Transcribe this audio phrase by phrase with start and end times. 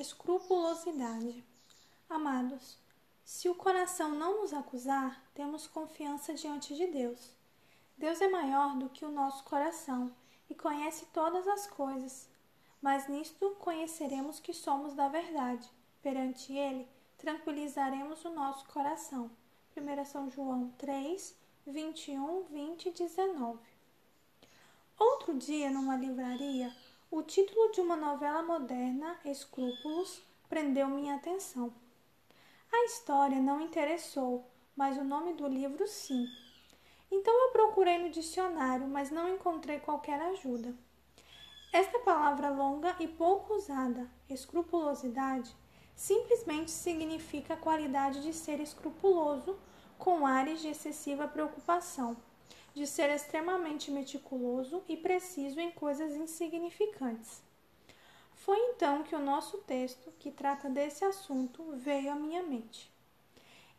[0.00, 1.44] Escrupulosidade.
[2.08, 2.78] Amados,
[3.22, 7.30] se o coração não nos acusar, temos confiança diante de Deus.
[7.98, 10.10] Deus é maior do que o nosso coração
[10.48, 12.30] e conhece todas as coisas.
[12.80, 15.70] Mas nisto conheceremos que somos da verdade.
[16.00, 16.88] Perante Ele,
[17.18, 19.30] tranquilizaremos o nosso coração.
[19.76, 21.36] 1 São João 3,
[21.66, 23.58] 21, 20 e 19.
[24.98, 26.74] Outro dia, numa livraria,
[27.12, 31.74] o título de uma novela moderna, Escrúpulos, prendeu minha atenção.
[32.72, 36.28] A história não interessou, mas o nome do livro sim.
[37.10, 40.72] Então eu procurei no dicionário, mas não encontrei qualquer ajuda.
[41.72, 45.52] Esta palavra longa e pouco usada, escrupulosidade,
[45.96, 49.58] simplesmente significa a qualidade de ser escrupuloso
[49.98, 52.16] com ares de excessiva preocupação
[52.74, 57.42] de ser extremamente meticuloso e preciso em coisas insignificantes.
[58.34, 62.90] Foi então que o nosso texto, que trata desse assunto, veio à minha mente.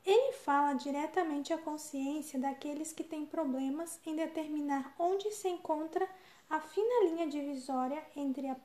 [0.06, 6.08] Ele fala diretamente à consciência daqueles que têm problemas em determinar onde se encontra
[6.50, 8.56] a fina linha divisória entre a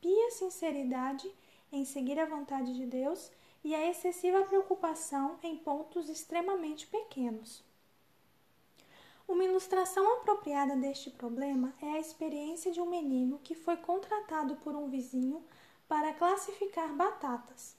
[0.00, 1.30] pia sinceridade
[1.72, 3.30] em seguir a vontade de Deus
[3.62, 7.65] e a excessiva preocupação em pontos extremamente pequenos.
[9.56, 14.90] Ilustração apropriada deste problema é a experiência de um menino que foi contratado por um
[14.90, 15.42] vizinho
[15.88, 17.74] para classificar batatas.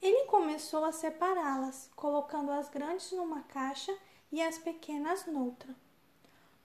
[0.00, 3.94] Ele começou a separá-las, colocando as grandes numa caixa
[4.32, 5.76] e as pequenas noutra.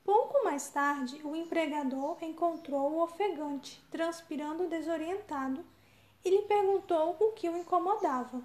[0.05, 5.65] Pouco mais tarde, o empregador encontrou-o ofegante, transpirando desorientado,
[6.23, 8.41] e lhe perguntou o que o incomodava.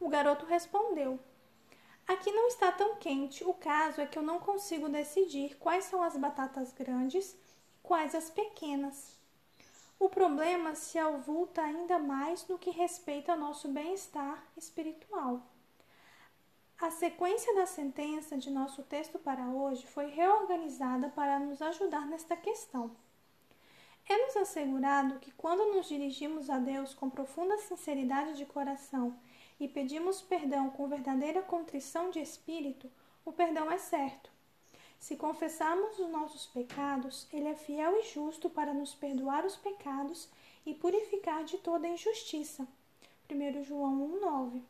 [0.00, 1.18] O garoto respondeu:
[2.08, 6.02] Aqui não está tão quente, o caso é que eu não consigo decidir quais são
[6.02, 7.36] as batatas grandes e
[7.82, 9.18] quais as pequenas.
[10.00, 15.42] O problema se avulta ainda mais no que respeita ao nosso bem-estar espiritual.
[16.80, 22.34] A sequência da sentença de nosso texto para hoje foi reorganizada para nos ajudar nesta
[22.34, 22.96] questão.
[24.08, 29.14] É-nos assegurado que quando nos dirigimos a Deus com profunda sinceridade de coração
[29.60, 32.90] e pedimos perdão com verdadeira contrição de espírito,
[33.24, 34.30] o perdão é certo.
[34.98, 40.28] Se confessarmos os nossos pecados, Ele é fiel e justo para nos perdoar os pecados
[40.64, 42.66] e purificar de toda injustiça.
[43.30, 44.62] 1 João 1,9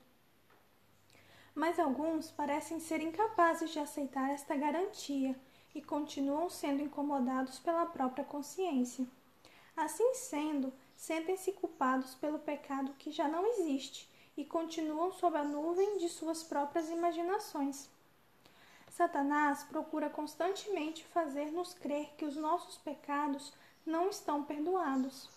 [1.54, 5.38] Mas alguns parecem ser incapazes de aceitar esta garantia
[5.74, 9.06] e continuam sendo incomodados pela própria consciência.
[9.76, 15.98] Assim sendo, sentem-se culpados pelo pecado que já não existe e continuam sob a nuvem
[15.98, 17.88] de suas próprias imaginações.
[18.88, 23.52] Satanás procura constantemente fazer-nos crer que os nossos pecados
[23.84, 25.28] não estão perdoados.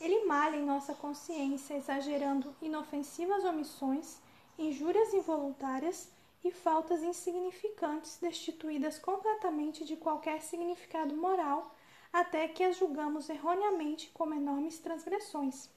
[0.00, 4.18] Ele malha em nossa consciência, exagerando inofensivas omissões,
[4.56, 6.08] injúrias involuntárias
[6.44, 11.74] e faltas insignificantes, destituídas completamente de qualquer significado moral,
[12.12, 15.68] até que as julgamos erroneamente como enormes transgressões.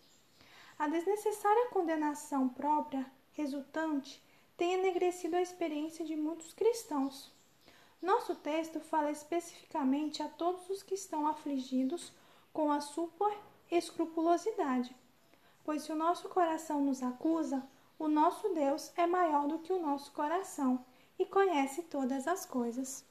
[0.81, 4.19] A desnecessária condenação própria resultante
[4.57, 7.31] tem enegrecido a experiência de muitos cristãos.
[8.01, 12.11] Nosso texto fala especificamente a todos os que estão afligidos
[12.51, 13.31] com a super
[13.69, 14.95] escrupulosidade,
[15.63, 17.63] pois se o nosso coração nos acusa,
[17.99, 20.83] o nosso Deus é maior do que o nosso coração
[21.19, 23.05] e conhece todas as coisas.